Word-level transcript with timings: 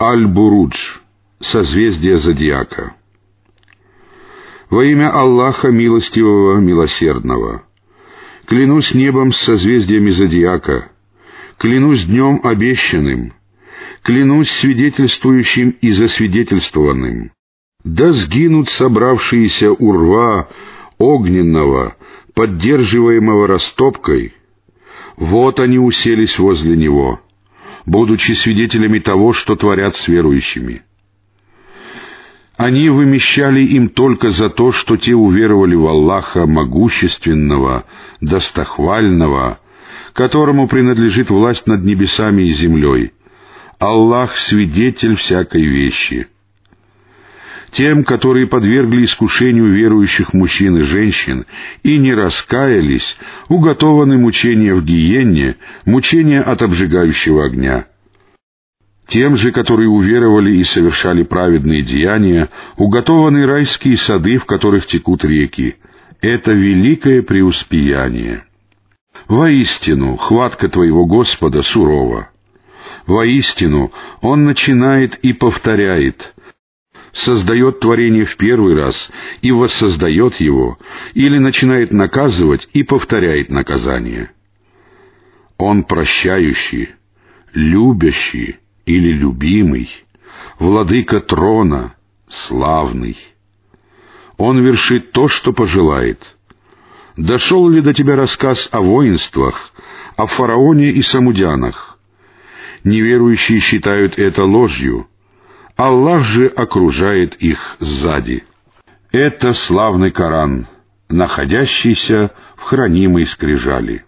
Аль-Бурудж, 0.00 0.98
созвездие 1.40 2.16
Зодиака. 2.16 2.94
Во 4.70 4.84
имя 4.84 5.10
Аллаха 5.10 5.68
Милостивого, 5.68 6.58
Милосердного. 6.58 7.62
Клянусь 8.46 8.94
небом 8.94 9.32
с 9.32 9.38
созвездиями 9.38 10.10
Зодиака. 10.10 10.90
Клянусь 11.58 12.04
днем 12.04 12.40
обещанным. 12.42 13.34
Клянусь 14.02 14.50
свидетельствующим 14.50 15.70
и 15.80 15.92
засвидетельствованным. 15.92 17.32
Да 17.84 18.12
сгинут 18.12 18.68
собравшиеся 18.68 19.72
урва 19.72 20.48
огненного, 20.98 21.96
поддерживаемого 22.34 23.46
растопкой. 23.46 24.34
Вот 25.16 25.60
они 25.60 25.78
уселись 25.78 26.38
возле 26.38 26.76
него— 26.76 27.20
будучи 27.86 28.32
свидетелями 28.32 28.98
того, 28.98 29.32
что 29.32 29.56
творят 29.56 29.96
с 29.96 30.08
верующими. 30.08 30.82
Они 32.56 32.88
вымещали 32.88 33.64
им 33.64 33.88
только 33.88 34.30
за 34.30 34.50
то, 34.50 34.72
что 34.72 34.96
те 34.96 35.14
уверовали 35.14 35.74
в 35.74 35.86
Аллаха 35.86 36.46
могущественного, 36.46 37.84
достохвального, 38.20 39.58
которому 40.12 40.68
принадлежит 40.68 41.30
власть 41.30 41.66
над 41.66 41.84
небесами 41.84 42.42
и 42.42 42.52
землей. 42.52 43.12
Аллах— 43.78 44.36
свидетель 44.36 45.16
всякой 45.16 45.64
вещи— 45.64 46.28
тем, 47.72 48.04
которые 48.04 48.46
подвергли 48.46 49.04
искушению 49.04 49.72
верующих 49.72 50.34
мужчин 50.34 50.76
и 50.76 50.82
женщин 50.82 51.46
и 51.82 51.98
не 51.98 52.14
раскаялись, 52.14 53.16
уготованы 53.48 54.18
мучения 54.18 54.74
в 54.74 54.84
гиенне, 54.84 55.56
мучения 55.86 56.42
от 56.42 56.62
обжигающего 56.62 57.46
огня. 57.46 57.86
Тем 59.08 59.36
же, 59.36 59.52
которые 59.52 59.88
уверовали 59.88 60.54
и 60.54 60.64
совершали 60.64 61.22
праведные 61.22 61.82
деяния, 61.82 62.50
уготованы 62.76 63.46
райские 63.46 63.96
сады, 63.96 64.38
в 64.38 64.44
которых 64.44 64.86
текут 64.86 65.24
реки. 65.24 65.76
Это 66.20 66.52
великое 66.52 67.22
преуспеяние. 67.22 68.44
Воистину, 69.28 70.16
хватка 70.16 70.68
твоего 70.68 71.06
Господа 71.06 71.62
сурова. 71.62 72.30
Воистину, 73.06 73.92
Он 74.20 74.44
начинает 74.44 75.16
и 75.16 75.32
повторяет, 75.32 76.34
создает 77.12 77.80
творение 77.80 78.24
в 78.24 78.36
первый 78.36 78.74
раз 78.74 79.10
и 79.42 79.52
воссоздает 79.52 80.40
его, 80.40 80.78
или 81.14 81.38
начинает 81.38 81.92
наказывать 81.92 82.68
и 82.72 82.82
повторяет 82.82 83.50
наказание. 83.50 84.30
Он 85.58 85.84
прощающий, 85.84 86.90
любящий 87.52 88.56
или 88.86 89.12
любимый, 89.12 89.90
владыка 90.58 91.20
трона, 91.20 91.94
славный. 92.28 93.16
Он 94.38 94.60
вершит 94.60 95.12
то, 95.12 95.28
что 95.28 95.52
пожелает. 95.52 96.36
Дошел 97.16 97.68
ли 97.68 97.82
до 97.82 97.92
тебя 97.92 98.16
рассказ 98.16 98.68
о 98.72 98.80
воинствах, 98.80 99.72
о 100.16 100.26
фараоне 100.26 100.90
и 100.90 101.02
самудянах? 101.02 101.98
Неверующие 102.84 103.60
считают 103.60 104.18
это 104.18 104.44
ложью— 104.44 105.06
Аллах 105.76 106.24
же 106.24 106.46
окружает 106.46 107.34
их 107.36 107.76
сзади. 107.80 108.44
Это 109.10 109.52
славный 109.52 110.10
Коран, 110.10 110.66
находящийся 111.08 112.30
в 112.56 112.62
хранимой 112.62 113.26
скрижали. 113.26 114.04